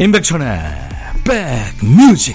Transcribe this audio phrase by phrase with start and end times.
[0.00, 0.48] 임백천의
[1.24, 2.34] 백뮤직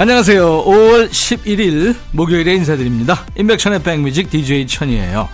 [0.00, 0.64] 안녕하세요.
[0.66, 3.24] 5월 11일 목요일에 인사드립니다.
[3.34, 5.30] 임백천의 백뮤직 DJ 천이에요.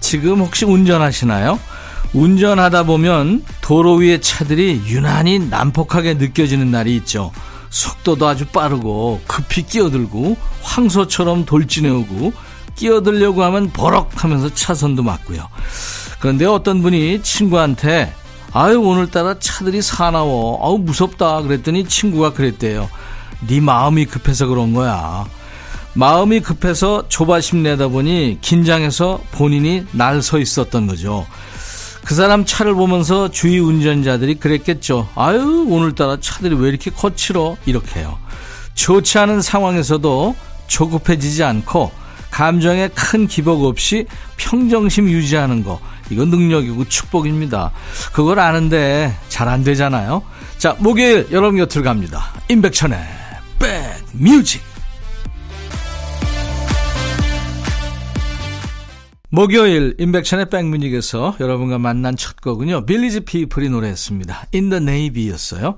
[0.00, 1.58] 지금 혹시 운전하시나요?
[2.12, 7.30] 운전하다 보면 도로 위의 차들이 유난히 난폭하게 느껴지는 날이 있죠.
[7.68, 12.32] 속도도 아주 빠르고 급히 끼어들고 황소처럼 돌진해오고
[12.74, 15.46] 끼어들려고 하면 버럭 하면서 차선도 막고요.
[16.18, 18.12] 그런데 어떤 분이 친구한테
[18.52, 22.90] 아유 오늘따라 차들이 사나워 아우 무섭다 그랬더니 친구가 그랬대요.
[23.46, 25.26] 네 마음이 급해서 그런 거야.
[25.94, 31.24] 마음이 급해서 조바심 내다 보니 긴장해서 본인이 날 서 있었던 거죠.
[32.04, 35.08] 그 사람 차를 보면서 주위 운전자들이 그랬겠죠.
[35.14, 37.56] 아유, 오늘따라 차들이 왜 이렇게 거칠어?
[37.66, 38.18] 이렇게요.
[38.74, 40.34] 좋지 않은 상황에서도
[40.66, 41.92] 조급해지지 않고
[42.30, 45.80] 감정에 큰 기복 없이 평정심 유지하는 거.
[46.10, 47.70] 이건 능력이고 축복입니다.
[48.12, 50.22] 그걸 아는데 잘 안 되잖아요.
[50.58, 52.32] 자, 목요일 여러분 곁으로 갑니다.
[52.48, 52.98] 임백천의
[53.58, 54.69] 백뮤직.
[59.32, 62.84] 목요일 인백션의 백뮤직에서 여러분과 만난 첫 곡은요.
[62.84, 64.46] 빌리지 피플이 노래했습니다.
[64.50, 65.76] The Navy였어요.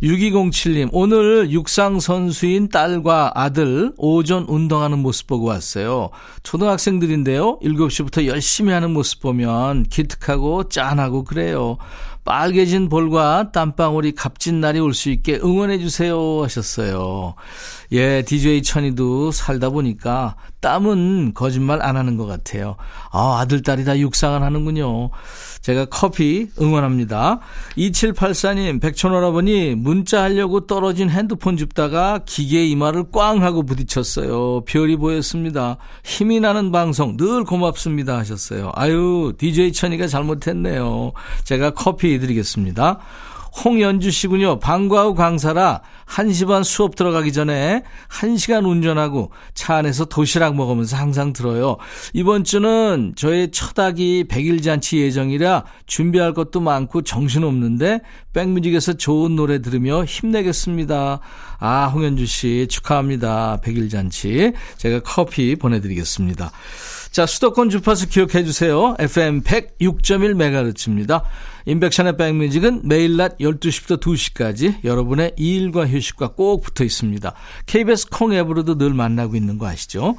[0.00, 6.10] 6207님 오늘 육상 선수인 딸과 아들 오전 운동하는 모습 보고 왔어요.
[6.44, 7.58] 초등학생들인데요.
[7.64, 11.78] 7시부터 열심히 하는 모습 보면 기특하고 짠하고 그래요.
[12.24, 17.34] 빨개진 볼과 땀방울이 값진 날이 올 수 있게 응원해 주세요 하셨어요.
[17.92, 22.76] 예, DJ 천이도 살다 보니까 땀은 거짓말 안 하는 것 같아요.
[23.12, 25.10] 아, 아들, 딸이 다 육상을 하는군요.
[25.60, 27.40] 제가 커피 응원합니다.
[27.76, 34.62] 2784님, 백천원아버니 문자 하려고 떨어진 핸드폰 줍다가 기계 이마를 꽝 하고 부딪혔어요.
[34.64, 35.76] 별이 보였습니다.
[36.02, 38.72] 힘이 나는 방송 늘 고맙습니다 하셨어요.
[38.74, 41.12] 아유, DJ 천이가 잘못했네요.
[41.44, 43.00] 제가 커피 드리겠습니다.
[43.62, 44.58] 홍연주 씨군요.
[44.58, 51.32] 방과 후 강사라 1시 반 수업 들어가기 전에 1시간 운전하고 차 안에서 도시락 먹으면서 항상
[51.32, 51.76] 들어요.
[52.12, 58.00] 이번 주는 저의 첫 아기 100일 잔치 예정이라 준비할 것도 많고 정신없는데
[58.32, 61.20] 백뮤직에서 좋은 노래 들으며 힘내겠습니다.
[61.58, 63.60] 아, 홍연주 씨 축하합니다.
[63.62, 64.52] 100일 잔치.
[64.76, 66.50] 제가 커피 보내드리겠습니다.
[67.12, 68.96] 자, 수도권 주파수 기억해 주세요.
[68.98, 71.22] FM 106.1MHz입니다.
[71.66, 77.32] 인백션의 백뮤직은 매일 낮 12시부터 2시까지 여러분의 일과 휴식과 꼭 붙어 있습니다.
[77.66, 80.16] KBS 콩 앱으로도 늘 만나고 있는 거 아시죠?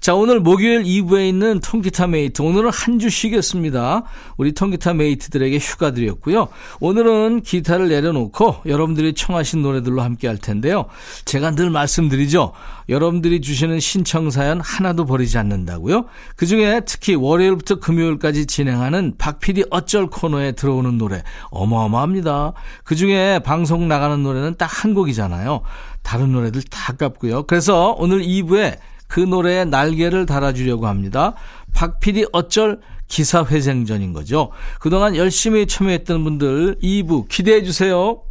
[0.00, 2.40] 자, 오늘 목요일 2부에 있는 통기타 메이트.
[2.40, 4.04] 오늘은 한 주 쉬겠습니다.
[4.36, 6.48] 우리 통기타 메이트들에게 휴가 드렸고요.
[6.80, 10.84] 오늘은 기타를 내려놓고 여러분들이 청하신 노래들로 함께 할 텐데요.
[11.24, 12.52] 제가 늘 말씀드리죠.
[12.90, 16.06] 여러분들이 주시는 신청사연 하나도 버리지 않는다고요.
[16.36, 22.52] 그 중에 특히 월요일부터 금요일까지 진행하는 박PD 어쩔 코너에 들어오는 노래 어마어마합니다.
[22.84, 25.60] 그 중에 방송 나가는 노래는 딱 한 곡이잖아요.
[26.02, 27.42] 다른 노래들 다 아깝고요.
[27.42, 31.34] 그래서 오늘 2부에 그 노래에 날개를 달아주려고 합니다.
[31.74, 34.52] 박PD 어쩔 기사회생전인 거죠.
[34.78, 38.22] 그동안 열심히 참여했던 분들 2부 기대해 주세요.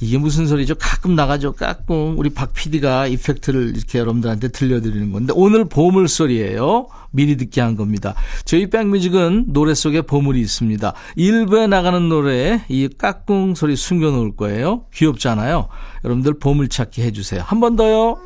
[0.00, 0.74] 이게 무슨 소리죠?
[0.76, 1.52] 가끔 나가죠.
[1.52, 2.14] 까꿍.
[2.18, 6.88] 우리 박 PD가 이펙트를 이렇게 여러분들한테 들려드리는 건데 오늘 보물 소리예요.
[7.10, 8.14] 미리 듣게 한 겁니다.
[8.44, 10.92] 저희 백뮤직은 노래 속에 보물이 있습니다.
[11.16, 14.86] 일부에 나가는 노래에 이 까꿍 소리 숨겨놓을 거예요.
[14.94, 15.68] 귀엽잖아요.
[16.04, 17.42] 여러분들 보물 찾기 해주세요.
[17.44, 18.18] 한 번 더요.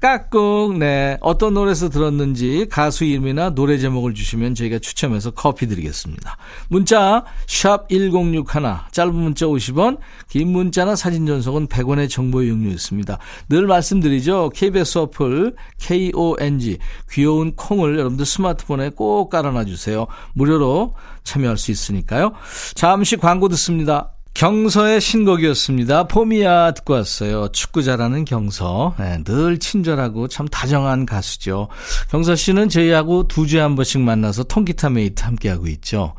[0.00, 0.78] 까꿍.
[0.78, 1.18] 네.
[1.20, 6.36] 어떤 노래에서 들었는지 가수 이름이나 노래 제목을 주시면 저희가 추첨해서 커피 드리겠습니다.
[6.68, 8.44] 문자 샵 1061,
[8.92, 9.98] 짧은 문자 50원,
[10.28, 13.18] 긴 문자나 사진 전송은 100원의 정보 이용료 있습니다.
[13.50, 14.50] 늘 말씀드리죠.
[14.54, 16.78] KBS 어플 KONG
[17.10, 20.06] 귀여운 콩을 여러분들 스마트폰에 꼭 깔아놔 주세요.
[20.32, 22.32] 무료로 참여할 수 있으니까요.
[22.74, 24.12] 잠시 광고 듣습니다.
[24.34, 26.04] 경서의 신곡이었습니다.
[26.04, 27.48] 봄이야 듣고 왔어요.
[27.48, 28.94] 축구 잘하는 경서.
[28.98, 31.68] 네, 늘 친절하고 참 다정한 가수죠.
[32.10, 36.14] 경서 씨는 저희하고 두 주에 한 번씩 만나서 통기타 메이트 함께하고 있죠.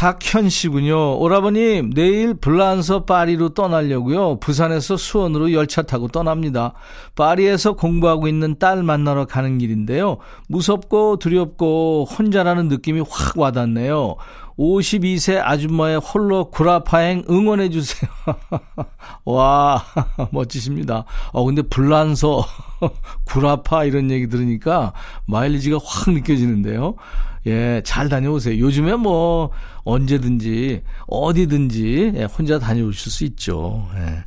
[0.00, 1.18] 박현 씨군요.
[1.18, 4.40] 오라버님, 내일 블란서 파리로 떠나려고요.
[4.40, 6.72] 부산에서 수원으로 열차 타고 떠납니다.
[7.16, 10.16] 파리에서 공부하고 있는 딸 만나러 가는 길인데요.
[10.48, 14.16] 무섭고 두렵고 혼자라는 느낌이 확 와닿네요.
[14.60, 18.10] 52세 아줌마의 홀로 구라파행 응원해 주세요.
[19.24, 19.82] 와,
[20.30, 21.04] 멋지십니다.
[21.32, 22.44] 어, 근데 불란서,
[23.24, 24.92] 구라파 이런 얘기 들으니까
[25.24, 26.94] 마일리지가 확 느껴지는데요.
[27.46, 28.58] 예, 잘 다녀오세요.
[28.60, 29.50] 요즘에 뭐,
[29.84, 33.88] 언제든지, 어디든지, 예, 혼자 다녀오실 수 있죠.
[33.96, 34.24] 예.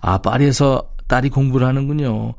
[0.00, 2.34] 아, 파리에서 딸이 공부를 하는군요.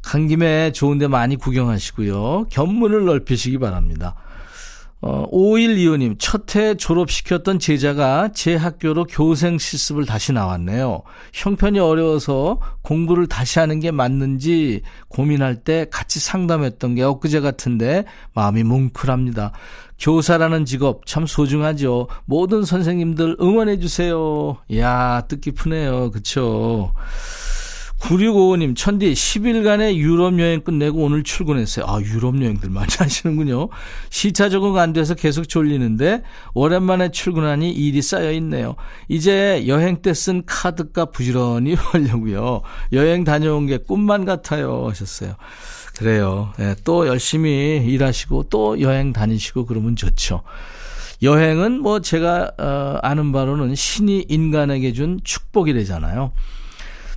[0.00, 2.46] 간 김에 좋은 데 많이 구경하시고요.
[2.48, 4.16] 견문을 넓히시기 바랍니다.
[5.02, 11.02] 어, 5125님, 첫 해 졸업시켰던 제자가 제 학교로 교생 실습을 다시 나왔네요.
[11.32, 18.04] 형편이 어려워서 공부를 다시 하는 게 맞는지 고민할 때 같이 상담했던 게 엊그제 같은데
[18.34, 19.52] 마음이 뭉클합니다.
[19.98, 22.08] 교사라는 직업 참 소중하죠.
[22.24, 24.56] 모든 선생님들 응원해주세요.
[24.76, 26.10] 야 뜻깊으네요.
[26.10, 26.92] 그쵸?
[28.02, 31.84] 9655님, 천디, 10일간의 유럽 여행 끝내고 오늘 출근했어요.
[31.86, 33.68] 아, 유럽 여행들 많이 하시는군요.
[34.10, 36.22] 시차 적응 안 돼서 계속 졸리는데,
[36.54, 38.74] 오랜만에 출근하니 일이 쌓여 있네요.
[39.08, 42.62] 이제 여행 때 쓴 카드값 부지런히 하려고요.
[42.92, 44.88] 여행 다녀온 게 꿈만 같아요.
[44.88, 45.34] 하셨어요.
[45.96, 46.52] 그래요.
[46.58, 50.42] 네, 또 열심히 일하시고, 또 여행 다니시고, 그러면 좋죠.
[51.22, 56.32] 여행은 뭐 제가, 어, 아는 바로는 신이 인간에게 준 축복이래잖아요.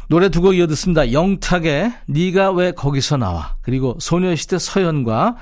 [0.09, 1.11] 노래 두 곡 이어 듣습니다.
[1.11, 5.35] 영탁의 네가 왜 거기서 나와 그리고 소녀시대 서연과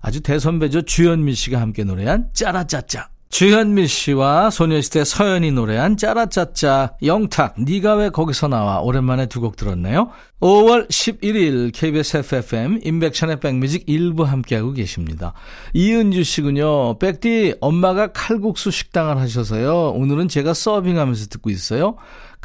[0.00, 7.94] 아주 대선배죠 주현미 씨가 함께 노래한 짜라짜짜 주현미 씨와 소녀시대 서연이 노래한 짜라짜짜 영탁 네가
[7.96, 10.10] 왜 거기서 나와 오랜만에 두 곡 들었네요.
[10.40, 15.32] 5월 11일 KBS FFM 인백션의 백뮤직 일부 함께하고 계십니다.
[15.74, 16.98] 이은주 씨군요.
[17.00, 19.90] 백디 엄마가 칼국수 식당을 하셔서요.
[19.90, 21.96] 오늘은 제가 서빙하면서 듣고 있어요.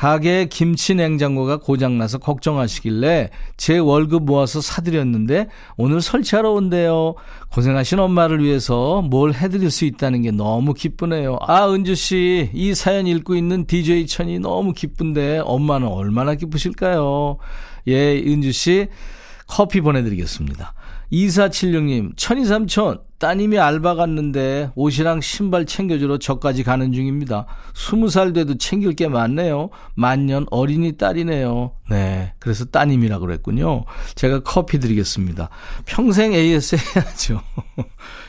[0.01, 5.45] 가게 김치 냉장고가 고장나서 걱정하시길래 제 월급 모아서 사드렸는데
[5.77, 7.13] 오늘 설치하러 온대요.
[7.51, 11.37] 고생하신 엄마를 위해서 뭘 해드릴 수 있다는 게 너무 기쁘네요.
[11.41, 17.37] 아, 은주씨, 이 사연 읽고 있는 DJ 천이 너무 기쁜데 엄마는 얼마나 기쁘실까요?
[17.85, 18.87] 예, 은주씨,
[19.45, 20.73] 커피 보내드리겠습니다.
[21.13, 27.45] 2476님, 천이삼촌, 따님이 알바 갔는데 옷이랑 신발 챙겨주러 저까지 가는 중입니다.
[27.75, 29.69] 20살 돼도 챙길 게 많네요.
[29.93, 31.71] 만년 어린이 딸이네요.
[31.91, 32.33] 네.
[32.39, 33.85] 그래서 따님이라고 그랬군요.
[34.15, 35.49] 제가 커피 드리겠습니다.
[35.85, 37.43] 평생 AS 해야죠.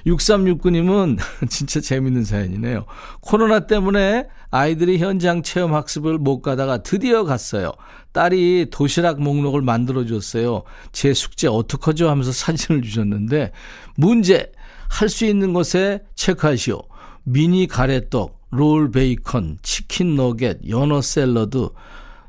[0.07, 1.19] 6369님은
[1.49, 2.85] 진짜 재밌는 사연이네요.
[3.23, 7.73] 코로나 때문에 아이들이 현장 체험 학습을 못 가다가 드디어 갔어요.
[8.13, 10.65] 딸이 도시락 목록을 만들어줬어요.
[10.93, 12.11] 제 숙제 어떡하죠?
[12.11, 13.53] 하면서 사진을 주셨는데,
[13.97, 14.53] 문제!
[14.93, 16.83] 할 수 있는 것에 체크하시오.
[17.25, 21.71] 미니 가래떡, 롤 베이컨, 치킨 너겟, 연어 샐러드,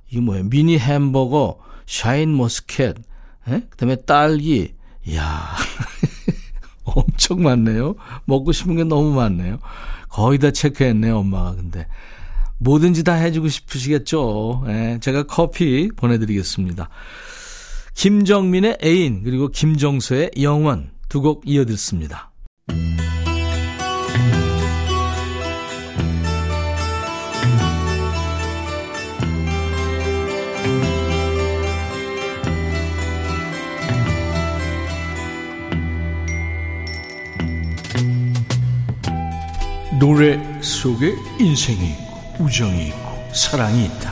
[0.10, 0.46] 이게 뭐예요?
[0.46, 2.96] 미니 햄버거, 샤인 머스켓,
[3.46, 4.74] 그 다음에 딸기.
[5.06, 5.56] 이야.
[6.86, 7.96] 엄청 많네요.
[8.26, 9.60] 먹고 싶은 게 너무 많네요.
[10.08, 11.56] 거의 다 체크했네요, 엄마가.
[11.56, 11.88] 근데
[12.60, 14.64] 뭐든지 다 해주고 싶으시겠죠.
[14.68, 16.88] 예, 제가 커피 보내드리겠습니다.
[17.94, 22.33] 김정민의 애인 그리고 김정수의 영원 두 곡 이어듣습니다.
[40.00, 44.12] 노래 속에 인생이 있고 우정이 있고 사랑이 있다.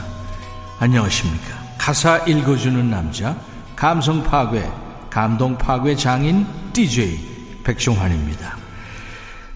[0.80, 1.62] 안녕하십니까.
[1.78, 3.36] 가사 읽어주는 남자,
[3.76, 4.72] 감성 파괴,
[5.10, 7.31] 감동 파괴 장인 DJ
[7.72, 8.58] 백종환입니다.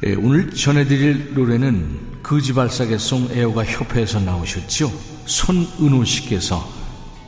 [0.05, 4.91] 예, 오늘 전해드릴 노래는 거지발사계송 애호가 협회에서 나오셨죠.
[5.25, 6.67] 손은호 씨께서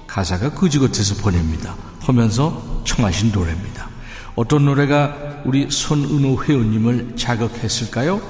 [0.05, 1.75] 가사가 거지 같아서 보냅니다.
[2.01, 3.89] 하면서 청하신 노래입니다.
[4.35, 8.21] 어떤 노래가 우리 손은호 회원님을 자극했을까요?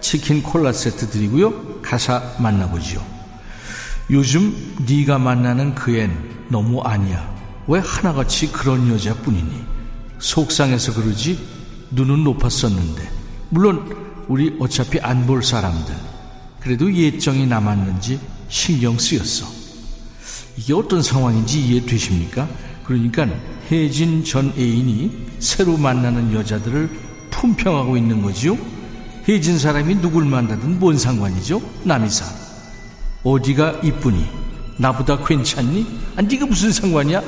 [0.00, 1.80] 치킨 콜라 세트 드리고요.
[1.80, 3.02] 가사 만나보지요.
[4.10, 6.10] 요즘 네가 만나는 그 앤
[6.48, 7.32] 너무 아니야.
[7.68, 9.64] 왜 하나같이 그런 여자뿐이니?
[10.18, 11.61] 속상해서 그러지
[11.92, 13.08] 눈은 높았었는데
[13.50, 13.96] 물론
[14.28, 15.94] 우리 어차피 안 볼 사람들
[16.60, 19.46] 그래도 옛정이 남았는지 신경 쓰였어.
[20.56, 22.48] 이게 어떤 상황인지 이해되십니까?
[22.84, 23.26] 그러니까
[23.70, 26.90] 혜진 전 애인이 새로 만나는 여자들을
[27.30, 28.56] 품평하고 있는 거지요.
[29.28, 31.60] 해진 사람이 누굴 만나든 뭔 상관이죠?
[31.84, 32.24] 남이사.
[33.24, 34.24] 어디가 이쁘니?
[34.78, 35.86] 나보다 괜찮니?
[36.16, 37.22] 아, 네가 무슨 상관이야?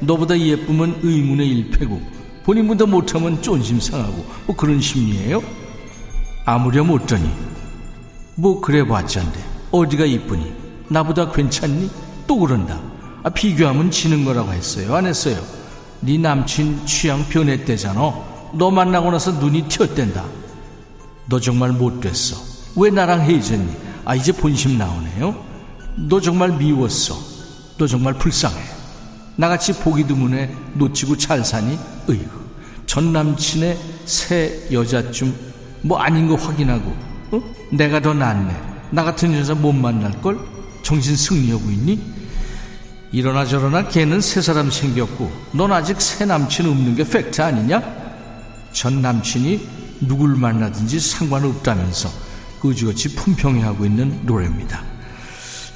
[0.00, 2.00] 너보다 예쁘면 의문의 일패고
[2.44, 5.42] 본인보다 못하면 쫀심 상하고 뭐 그런 심리예요?
[6.44, 7.28] 아무렴 어떠니?
[8.36, 10.52] 뭐 그래봤자인데 어디가 이쁘니?
[10.88, 11.90] 나보다 괜찮니?
[12.26, 12.78] 또 그런다.
[13.22, 14.94] 아, 비교하면 지는 거라고 했어요.
[14.94, 15.42] 안 했어요?
[16.00, 18.00] 네 남친 취향 변했대잖아.
[18.52, 20.24] 너 만나고 나서 눈이 튀었댄다.
[21.26, 22.36] 너 정말 못됐어.
[22.76, 23.72] 왜 나랑 헤어졌니?
[24.04, 25.34] 아, 이제 본심 나오네요.
[25.96, 27.16] 너 정말 미웠어.
[27.78, 28.73] 너 정말 불쌍해.
[29.36, 31.78] 나같이 보기 드문에 놓치고 잘 사니?
[32.08, 32.44] 으이구.
[32.86, 35.34] 전 남친의 새 여자쯤
[35.82, 36.96] 뭐 아닌 거 확인하고,
[37.32, 37.42] 어?
[37.72, 38.54] 내가 더 낫네.
[38.90, 40.38] 나 같은 여자 못 만날걸?
[40.82, 42.00] 정신 승리하고 있니?
[43.10, 47.82] 이러나 저러나 걔는 새 사람 생겼고, 넌 아직 새 남친 없는 게 팩트 아니냐?
[48.72, 49.68] 전 남친이
[50.00, 52.10] 누굴 만나든지 상관없다면서
[52.60, 54.82] 거지같이 품평해하고 있는 노래입니다.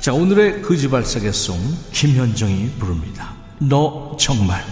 [0.00, 1.59] 자, 오늘의 거지발사계송
[1.93, 3.35] 김현정이 부릅니다.
[3.61, 4.62] 너 정말.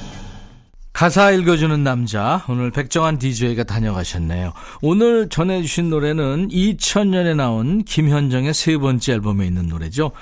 [0.93, 4.55] 가사 읽어주는 남자, 오늘 백정환 DJ가 다녀가셨네요.
[4.81, 10.13] 오늘 전해주신 노래는 2000년에 나온 김현정의 세 번째 앨범에 있는 노래죠.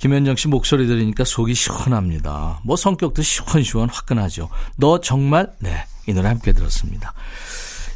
[0.00, 2.60] 김현정 씨 목소리 들으니까 속이 시원합니다.
[2.64, 4.48] 뭐 성격도 시원시원 화끈하죠.
[4.76, 7.12] 너 정말, 네, 이 노래 함께 들었습니다.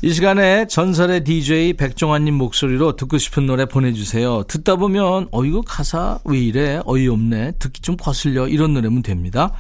[0.03, 4.45] 이 시간에 전설의 DJ 백종환님 목소리로 듣고 싶은 노래 보내주세요.
[4.45, 6.81] 듣다 보면, 어, 이거 가사 왜 이래?
[6.85, 7.53] 어이없네.
[7.59, 8.47] 듣기 좀 거슬려.
[8.47, 9.53] 이런 노래면 됩니다.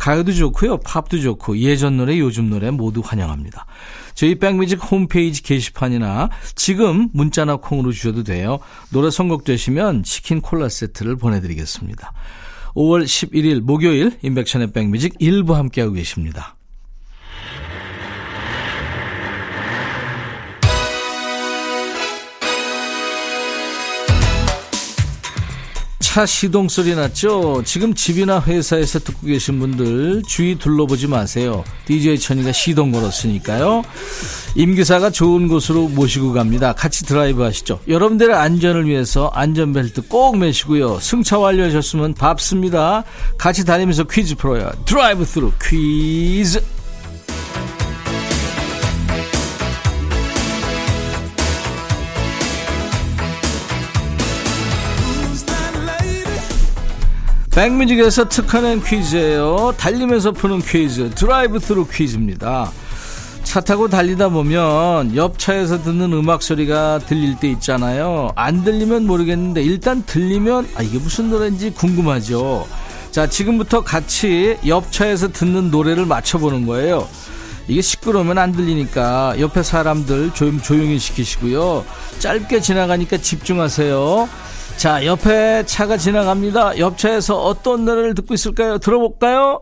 [0.00, 0.78] 가요도 좋고요.
[0.78, 3.66] 팝도 좋고 예전 노래 요즘 노래 모두 환영합니다.
[4.14, 8.58] 저희 백뮤직 홈페이지 게시판이나 지금 문자나 콩으로 주셔도 돼요.
[8.90, 12.12] 노래 선곡되시면 치킨 콜라 세트를 보내드리겠습니다.
[12.74, 16.56] 5월 11일 목요일 인백션의 백뮤직 일부 함께하고 계십니다.
[26.20, 27.62] 차 시동 소리 났죠?
[27.64, 31.64] 지금 집이나 회사에서 듣고 계신 분들 주위 둘러보지 마세요.
[31.86, 33.82] DJ 천이가 시동 걸었으니까요.
[34.54, 36.74] 임 기사가 좋은 곳으로 모시고 갑니다.
[36.74, 37.80] 같이 드라이브 하시죠.
[37.88, 41.00] 여러분들의 안전을 위해서 안전벨트 꼭 매시고요.
[41.00, 43.02] 승차 완료하셨으면 밥습니다.
[43.38, 44.70] 같이 다니면서 퀴즈 풀어요.
[44.84, 46.62] 드라이브 스루 퀴즈.
[57.50, 59.74] 백뮤직에서 특허 낸 퀴즈예요.
[59.76, 62.70] 달리면서 푸는 퀴즈, 드라이브 스루 퀴즈입니다.
[63.42, 68.30] 차 타고 달리다 보면 옆 차에서 듣는 음악 소리가 들릴 때 있잖아요.
[68.36, 72.68] 안 들리면 모르겠는데 일단 들리면 아 이게 무슨 노래인지 궁금하죠.
[73.10, 77.08] 자, 지금부터 같이 옆 차에서 듣는 노래를 맞춰 보는 거예요.
[77.66, 81.84] 이게 시끄러우면 안 들리니까 옆에 사람들 좀 조용히 시키시고요.
[82.20, 84.28] 짧게 지나가니까 집중하세요.
[84.80, 86.78] 자, 옆에 차가 지나갑니다.
[86.78, 88.78] 옆차에서 어떤 노래를 듣고 있을까요?
[88.78, 89.60] 들어볼까요?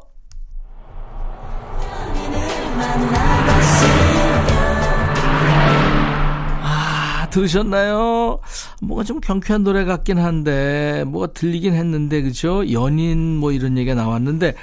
[7.31, 8.39] 들으셨나요?
[8.83, 12.71] 뭐가 좀 경쾌한 노래 같긴 한데 뭐가 들리긴 했는데 그죠?
[12.73, 14.55] 연인 뭐 이런 얘기가 나왔는데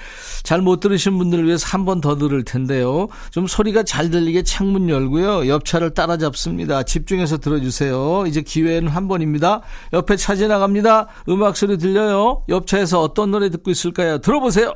[0.43, 3.07] 잘 못 들으신 분들을 위해서 한 번 더 들을 텐데요.
[3.29, 5.48] 좀 소리가 잘 들리게 창문 열고요.
[5.48, 6.84] 옆차를 따라잡습니다.
[6.84, 8.25] 집중해서 들어주세요.
[8.27, 9.62] 이제 기회는 한 번입니다.
[9.93, 11.07] 옆에 차 지나갑니다.
[11.29, 12.41] 음악 소리 들려요.
[12.50, 14.17] 옆차에서 어떤 노래 듣고 있을까요?
[14.19, 14.74] 들어보세요.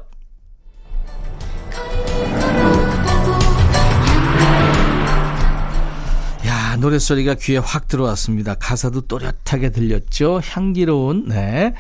[6.80, 8.56] 노랫소리가 귀에 확 들어왔습니다.
[8.56, 10.42] 가사도 또렷하게 들렸죠?
[10.44, 11.74] 향기로운, 네.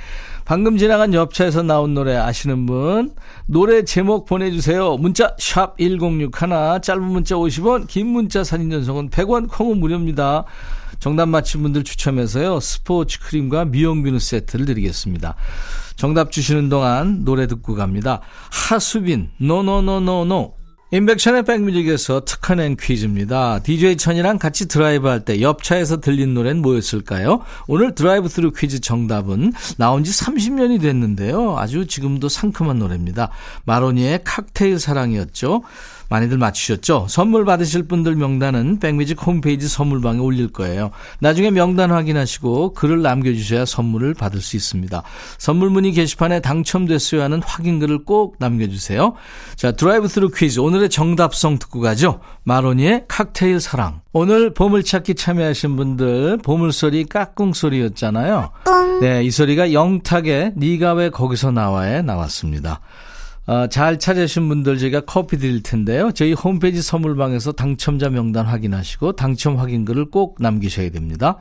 [0.46, 3.13] 방금 지나간 옆차에서 나온 노래 아시는 분?
[3.46, 4.98] 노래 제목 보내주세요.
[4.98, 10.46] 문자, 샵 1061, 짧은 문자 50원, 긴 문자 사진 전송은 100원, 콩은 무료입니다.
[11.00, 15.36] 정답 맞힌 분들 추첨해서요, 스포츠 크림과 미용 비누 세트를 드리겠습니다.
[15.96, 18.22] 정답 주시는 동안 노래 듣고 갑니다.
[18.51, 20.59] 하수빈, 노노노노노.
[20.91, 23.60] 인백션의 백뮤직에서 특허 낸 퀴즈입니다.
[23.60, 27.41] DJ 천이랑 같이 드라이브 할 때 옆차에서 들린 노래는 뭐였을까요?
[27.67, 31.58] 오늘 드라이브 스루 퀴즈 정답은 나온 지 30년이 됐는데요.
[31.60, 33.29] 아주 지금도 상큼한 노래입니다.
[33.65, 35.62] 마로니의 칵테일 사랑이었죠.
[36.10, 37.06] 많이들 맞추셨죠?
[37.08, 40.92] 선물 받으실 분들 명단은 백뮤직 홈페이지 선물방에 올릴 거예요.
[41.20, 45.04] 나중에 명단 확인하시고 글을 남겨주셔야 선물을 받을 수 있습니다.
[45.38, 49.13] 선물 문의 게시판에 당첨됐어요 하는 확인글을 꼭 남겨주세요.
[49.56, 50.60] 자, 드라이브 스루 퀴즈.
[50.60, 52.20] 오늘의 정답송 듣고 가죠.
[52.44, 54.01] 마로니의 칵테일 사랑.
[54.12, 58.51] 오늘 보물찾기 참여하신 분들 보물소리 까꿍 소리였잖아요.
[59.01, 62.82] 네, 이 소리가 영탁의 니가 왜 거기서 나와에 나왔습니다.
[63.50, 66.12] 어, 잘 찾으신 분들 저희가 커피 드릴 텐데요.
[66.12, 71.38] 저희 홈페이지 선물방에서 당첨자 명단 확인하시고 당첨 확인글을 꼭 남기셔야 됩니다.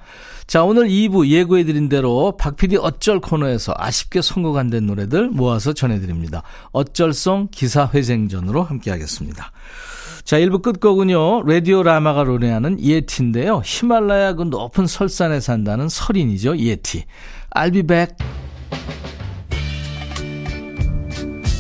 [0.46, 6.42] 자, 오늘 2부 예고해드린 대로 박PD 어쩔 코너에서 아쉽게 선곡 안 된 노래들 모아서 전해드립니다.
[6.72, 9.52] 어쩔송 기사회생전으로 함께하겠습니다.
[10.24, 13.60] 자, 1부 끝곡은요, 라디오 라마가 노래하는 예티인데요.
[13.62, 17.04] 히말라야 그 높은 설산에 산다는 설인이죠, 예티.
[17.54, 18.14] I'll be back.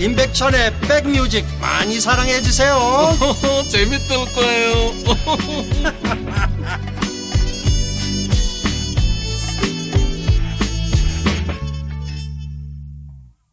[0.00, 2.74] 임백천의 백뮤직 많이 사랑해 주세요
[3.68, 4.94] 재밌을 거예요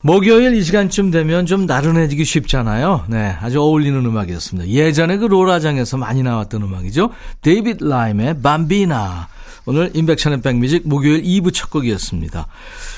[0.04, 3.08] 목요일 이 시간쯤 되면 좀 나른해지기 쉽잖아요.
[3.10, 4.70] 네, 아주 어울리는 음악이었습니다.
[4.70, 7.10] 예전에 그 로라장에서 많이 나왔던 음악이죠.
[7.42, 9.28] 데이빗 라임의 밤비나.
[9.66, 12.48] 오늘 인백천의 백뮤직 목요일 2부 첫 곡이었습니다.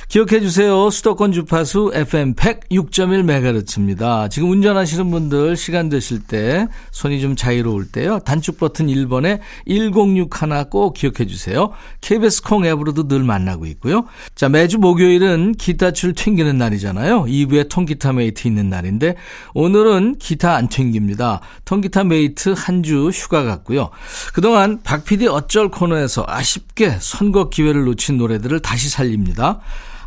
[0.09, 0.89] 기억해 주세요.
[0.89, 4.27] 수도권 주파수 FM 106.1MHz입니다.
[4.31, 8.17] 지금 운전하시는 분들 시간 되실 때 손이 좀 자유로울 때요.
[8.25, 11.69] 단축 버튼 1번에 106 하나 꼭 기억해 주세요.
[12.01, 14.05] KBS 콩 앱으로도 늘 만나고 있고요.
[14.33, 17.25] 자, 매주 목요일은 기타줄 튕기는 날이잖아요.
[17.25, 19.13] 2부에 통기타 메이트 있는 날인데
[19.53, 21.41] 오늘은 기타 안 튕깁니다.
[21.65, 23.89] 통기타 메이트 한 주 휴가 갔고요.
[24.33, 29.59] 그동안 박PD 어쩔 코너에서 아쉽게 선곡 기회를 놓친 노래들을 다시 살립니다.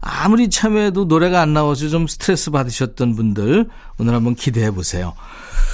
[0.04, 3.68] 아무리 참여해도 노래가 안 나와서 좀 스트레스 받으셨던 분들
[4.02, 5.14] 오늘 한번 기대해 보세요.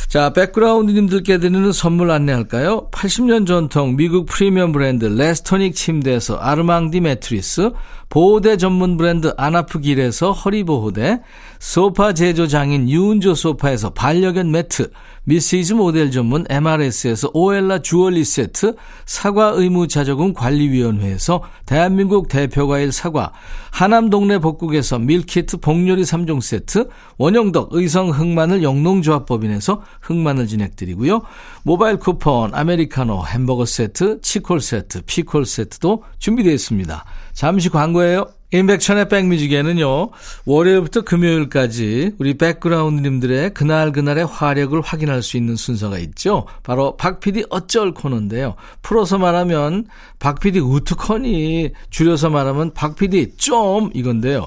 [0.06, 2.88] 자, 백그라운드님들께 드리는 선물 안내할까요?
[2.90, 7.72] 80년 전통 미국 프리미엄 브랜드 레스토닉 침대에서 아르망디 매트리스,
[8.08, 11.20] 보호대 전문 브랜드 아나프길에서 허리보호대,
[11.58, 14.90] 소파 제조 장인 유운조 소파에서 반려견 매트,
[15.24, 23.32] 미시즈 모델 전문 MRS에서 오엘라 주얼리 세트, 사과 의무 자조금 관리위원회에서 대한민국 대표과일 사과,
[23.70, 31.22] 하남 동네 복국에서 밀키트 복요리 3종 세트, 원형덕 의성 흑마늘 영농조합법인에서 흑마늘 진행드리고요.
[31.62, 37.04] 모바일 쿠폰, 아메리카노, 햄버거 세트, 치콜 세트, 피콜 세트도 준비되어 있습니다.
[37.32, 38.26] 잠시 광고예요.
[38.50, 40.08] 인백천의 백뮤직에는요,
[40.46, 46.46] 월요일부터 금요일까지 우리 백그라운드님들의 그날그날의 화력을 확인할 수 있는 순서가 있죠.
[46.62, 48.54] 바로 박PD 어쩔 코너인데요.
[48.80, 49.84] 풀어서 말하면
[50.18, 54.46] 박PD 우특허니, 줄여서 말하면 박PD 좀 이건데요.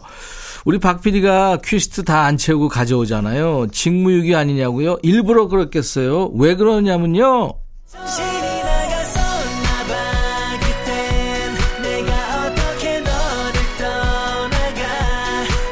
[0.66, 3.68] 우리 박PD가 퀴스트 다 안 채우고 가져오잖아요.
[3.72, 4.98] 직무유기 아니냐고요?
[5.02, 6.32] 일부러 그렇겠어요.
[6.36, 7.54] 왜 그러냐면요.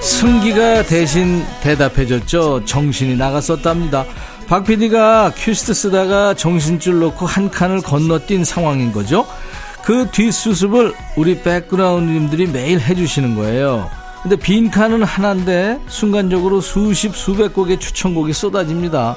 [0.01, 2.65] 승기가 대신 대답해줬죠.
[2.65, 4.05] 정신이 나갔었답니다.
[4.47, 9.25] 박 PD가 큐시트 쓰다가 정신줄 놓고 한 칸을 건너뛴 상황인 거죠.
[9.83, 13.89] 그 뒷수습을 우리 백그라운드님들이 매일 해주시는 거예요.
[14.21, 19.15] 근데 빈 칸은 하나인데 순간적으로 수십 수백 곡의 추천곡이 쏟아집니다.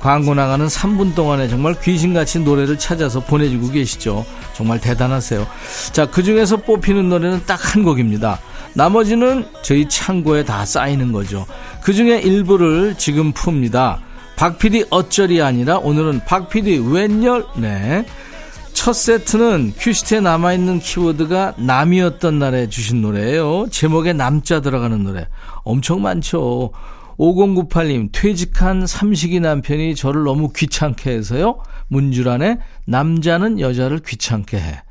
[0.00, 4.26] 광고 나가는 3분 동안에 정말 귀신같이 노래를 찾아서 보내주고 계시죠.
[4.52, 5.46] 정말 대단하세요.
[5.92, 8.38] 자, 그 중에서 뽑히는 노래는 딱 한 곡입니다.
[8.74, 11.46] 나머지는 저희 창고에 다 쌓이는 거죠.
[11.80, 13.96] 그 중에 일부를 지금 풉니다.
[14.36, 17.46] 박PD 어쩔이 아니라 오늘은 박PD 웬열?
[17.56, 18.04] 네.
[18.84, 23.68] 첫 세트는 큐시트에 남아있는 키워드가 남이었던 날에 주신 노래예요.
[23.70, 25.26] 제목에 남자 들어가는 노래.
[25.62, 26.70] 엄청 많죠.
[27.16, 31.60] 5098님, 퇴직한 삼식이 남편이 저를 너무 귀찮게 해서요.
[31.88, 34.82] 문주란에 남자는 여자를 귀찮게 해.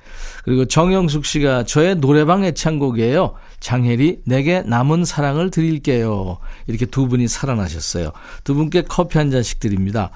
[0.44, 3.36] 그리고 정영숙 씨가 저의 노래방 애창곡이에요.
[3.64, 6.38] 장혜리, 내게 남은 사랑을 드릴게요.
[6.68, 8.12] 이렇게 두 분이 살아나셨어요.
[8.44, 10.12] 두 분께 커피 한 잔씩 드립니다.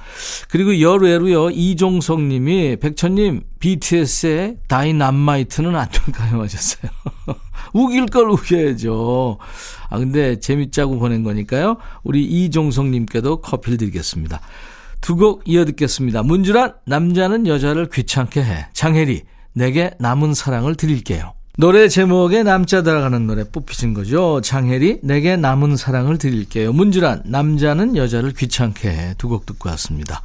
[0.50, 6.42] 그리고 열외로요, 이종석 님이, 백천님, BTS의 다이남마이트는 안 될까요?
[6.42, 6.92] 하셨어요.
[7.72, 9.38] 우길 걸 우겨야죠.
[9.90, 11.78] 아, 근데 재밌자고 보낸 거니까요.
[12.04, 14.42] 우리 이종석 님께도 커피를 드리겠습니다.
[15.00, 16.22] 두 곡 이어 듣겠습니다.
[16.24, 18.68] 문주란, 남자는 여자를 귀찮게 해.
[18.74, 19.22] 장혜리,
[19.54, 21.32] 내게 남은 사랑을 드릴게요.
[21.60, 24.42] 노래 제목에 남자 들어가는 노래 뽑히신 거죠.
[24.42, 26.72] 장혜리 내게 남은 사랑을 드릴게요.
[26.72, 29.14] 문주란 남자는 여자를 귀찮게 해.
[29.18, 30.22] 두 곡 듣고 왔습니다.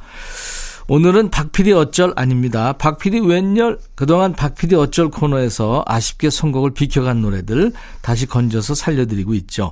[0.87, 2.73] 오늘은 박PD 어쩔 아닙니다.
[2.73, 9.71] 박PD 웬열 그동안 박PD 어쩔 코너에서 아쉽게 선곡을 비켜간 노래들 다시 건져서 살려드리고 있죠.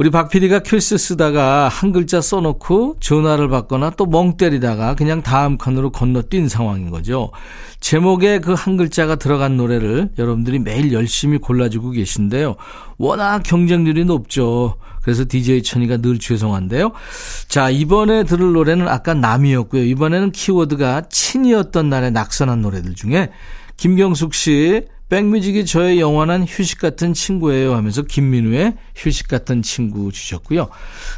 [0.00, 5.58] 우리 박 PD가 큐시트 쓰다가 한 글자 써놓고 전화를 받거나 또 멍 때리다가 그냥 다음
[5.58, 7.32] 칸으로 건너뛴 상황인 거죠.
[7.80, 12.56] 제목에 그 한 글자가 들어간 노래를 여러분들이 매일 열심히 골라주고 계신데요.
[12.96, 14.76] 워낙 경쟁률이 높죠.
[15.02, 16.92] 그래서 DJ 천이가 늘 죄송한데요.
[17.48, 19.84] 자, 이번에 들을 노래는 아까 남이었고요.
[19.84, 23.28] 이번에는 키워드가 친이었던 날에 낙선한 노래들 중에
[23.76, 30.68] 김경숙 씨, 백뮤직이 저의 영원한 휴식 같은 친구예요 하면서 김민우의 휴식 같은 친구 주셨고요.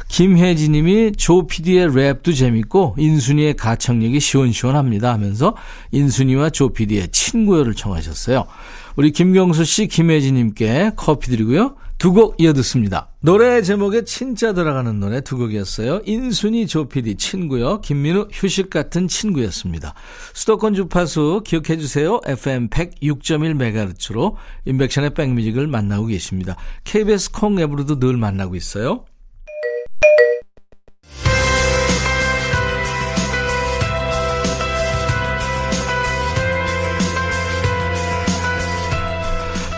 [0.07, 5.55] 김혜지 님이 조 PD의 랩도 재밌고 인순이의 가창력이 시원시원합니다 하면서
[5.91, 8.47] 인순이와 조 PD의 친구요를 청하셨어요.
[8.95, 11.75] 우리 김경수 씨, 김혜진님께 커피 드리고요.
[11.97, 13.07] 두 곡 이어 듣습니다.
[13.21, 16.01] 노래 제목에 진짜 들어가는 노래 두 곡이었어요.
[16.05, 17.79] 인순이 조피디 친구요.
[17.79, 19.93] 김민우 휴식 같은 친구였습니다.
[20.33, 22.19] 수도권 주파수 기억해 주세요.
[22.25, 26.57] FM 106.1MHz로 인백션의 백뮤직을 만나고 계십니다.
[26.83, 29.05] KBS 콩 앱으로도 늘 만나고 있어요.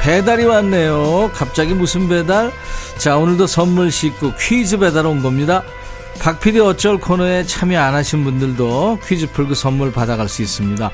[0.05, 1.31] 배달이 왔네요.
[1.33, 2.51] 갑자기 무슨 배달?
[2.99, 5.63] 자, 오늘도 선물 싣고 퀴즈 배달 온 겁니다.
[6.19, 10.91] 박PD 어쩔 코너에 참여 안 하신 분들도 퀴즈 풀고 선물 받아갈 수 있습니다.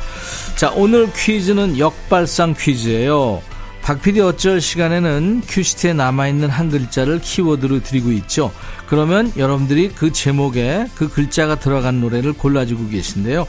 [0.55, 3.41] 자, 오늘 퀴즈는 역발상 퀴즈예요.
[3.81, 8.53] 박PD 어쩔 시간에는 큐시트에 남아있는 한 글자를 키워드로 드리고 있죠.
[8.87, 13.45] 그러면 여러분들이 그 제목에 그 글자가 들어간 노래를 골라주고 계신데요.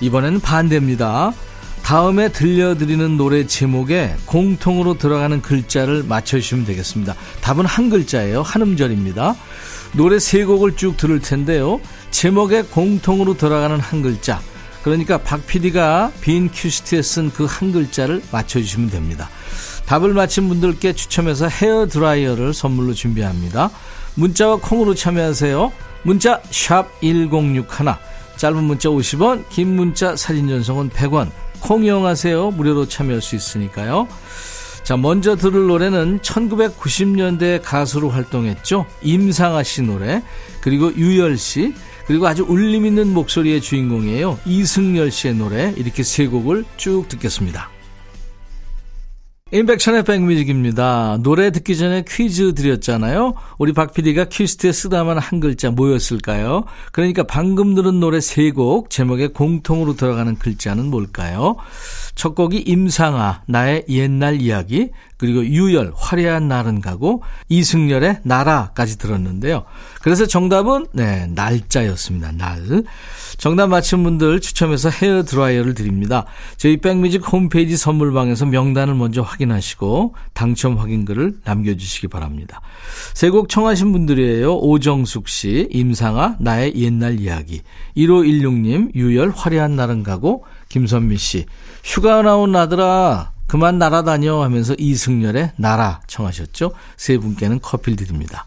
[0.00, 1.32] 이번에는 반대입니다.
[1.82, 7.14] 다음에 들려드리는 노래 제목에 공통으로 들어가는 글자를 맞춰주시면 되겠습니다.
[7.40, 8.42] 답은 한 글자예요.
[8.42, 9.34] 한 음절입니다.
[9.92, 11.80] 노래 세 곡을 쭉 들을 텐데요.
[12.12, 14.40] 제목에 공통으로 들어가는 한 글자.
[14.84, 19.28] 그러니까 박 PD가 빈 큐시트에 쓴 그 한 글자를 맞춰주시면 됩니다.
[19.86, 23.70] 답을 맞힌 분들께 추첨해서 헤어 드라이어를 선물로 준비합니다.
[24.14, 25.72] 문자와 콩으로 참여하세요.
[26.04, 27.64] 문자 1061,
[28.36, 31.30] 짧은 문자 50원, 긴 문자 사진 전송은 100원.
[31.60, 32.50] 콩 이용하세요.
[32.52, 34.08] 무료로 참여할 수 있으니까요.
[34.82, 38.86] 자, 먼저 들을 노래는 1990년대 가수로 활동했죠.
[39.02, 40.22] 임상아 씨 노래,
[40.60, 41.74] 그리고 유열 씨,
[42.06, 44.38] 그리고 아주 울림 있는 목소리의 주인공이에요.
[44.44, 47.70] 이승열 씨의 노래, 이렇게 세 곡을 쭉 듣겠습니다.
[49.52, 51.18] 인백천의 백뮤직입니다.
[51.24, 53.34] 노래 듣기 전에 퀴즈 드렸잖아요.
[53.58, 56.66] 우리 박 PD가 퀴즈트에 쓰다만 한 글자 뭐였을까요?
[56.92, 61.56] 그러니까 방금 들은 노래 세 곡 제목에 공통으로 들어가는 글자는 뭘까요?
[62.14, 69.64] 첫 곡이 임상아 나의 옛날 이야기 그리고 유열 화려한 날은 가고 이승열의 나라까지 들었는데요.
[70.02, 72.32] 그래서 정답은 네 날짜였습니다.
[72.32, 72.84] 날.
[73.40, 76.26] 정답 맞힌 분들 추첨해서 헤어 드라이어를 드립니다.
[76.58, 82.60] 저희 백뮤직 홈페이지 선물방에서 명단을 먼저 확인하시고 당첨 확인글을 남겨주시기 바랍니다.
[83.14, 84.56] 세 곡 청하신 분들이에요.
[84.56, 87.62] 오정숙 씨, 임상아, 나의 옛날 이야기.
[87.96, 91.46] 1516님, 유열 화려한 날은 가고 김선미 씨,
[91.82, 96.72] 휴가 나온 나들아 그만 날아다녀 하면서 이승열의 나라 청하셨죠.
[96.96, 98.44] 세 분께는 커피를 드립니다.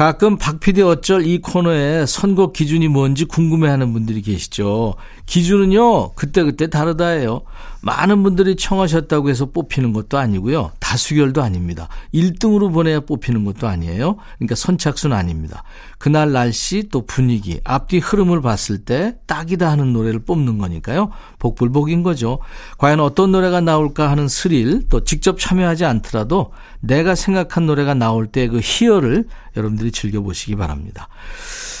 [0.00, 4.94] 가끔 박피디 어쩔 이 코너에 선곡 기준이 뭔지 궁금해하는 분들이 계시죠.
[5.26, 7.42] 기준은요, 그때그때 다르다예요.
[7.82, 10.70] 많은 분들이 청하셨다고 해서 뽑히는 것도 아니고요.
[10.90, 11.88] 다수결도 아닙니다.
[12.12, 14.16] 1등으로 보내야 뽑히는 것도 아니에요.
[14.38, 15.62] 그러니까 선착순 아닙니다.
[15.98, 21.10] 그날 날씨 또 분위기, 앞뒤 흐름을 봤을 때 딱이다 하는 노래를 뽑는 거니까요.
[21.38, 22.40] 복불복인 거죠.
[22.78, 28.40] 과연 어떤 노래가 나올까 하는 스릴, 또 직접 참여하지 않더라도 내가 생각한 노래가 나올 때
[28.48, 29.26] 그 희열을
[29.56, 31.08] 여러분들이 즐겨보시기 바랍니다.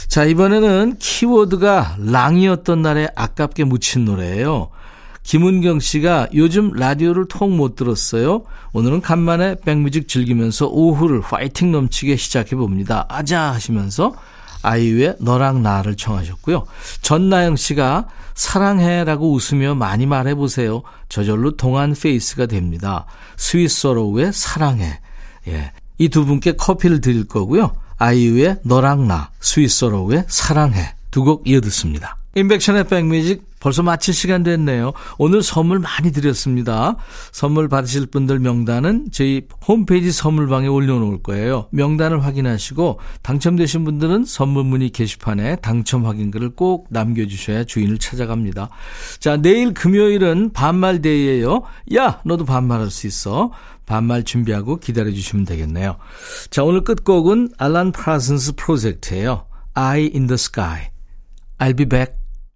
[0.08, 4.70] 자, 이번에는 키워드가 랑이었던 날에 아깝게 묻힌 노래예요.
[5.30, 8.42] 김은경 씨가 요즘 라디오를 통 못 들었어요.
[8.72, 13.06] 오늘은 간만에 백뮤직 즐기면서 오후를 파이팅 넘치게 시작해 봅니다.
[13.08, 14.12] 아자 하시면서
[14.62, 16.66] 아이유의 너랑 나를 청하셨고요.
[17.02, 20.82] 전나영 씨가 사랑해라고 웃으며 많이 말해 보세요.
[21.08, 23.06] 저절로 동안 face가 됩니다.
[23.36, 24.98] 스윗소로우의 사랑해.
[25.46, 25.70] 예.
[25.98, 27.70] 이 두 분께 커피를 드릴 거고요.
[27.98, 30.96] 아이유의 너랑 나, 스윗소로우의 사랑해.
[31.12, 32.16] 두 곡 이어 듣습니다.
[32.34, 34.92] 임백천의 백뮤직 벌써 마칠 시간 됐네요.
[35.18, 36.96] 오늘 선물 많이 드렸습니다.
[37.30, 41.68] 선물 받으실 분들 명단은 저희 홈페이지 선물방에 올려놓을 거예요.
[41.70, 48.70] 명단을 확인하시고 당첨되신 분들은 선물 문의 게시판에 당첨 확인글을 꼭 남겨주셔야 주인을 찾아갑니다.
[49.18, 51.62] 자, 내일 금요일은 반말데이예요.
[51.94, 53.52] 야, 너도 반말할 수 있어.
[53.84, 55.96] 반말 준비하고 기다려주시면 되겠네요.
[56.50, 59.46] 자, 오늘 끝곡은 알란 프라슨스 프로젝트예요.
[59.74, 60.90] Eye in the Sky.
[61.58, 62.19] I'll be back.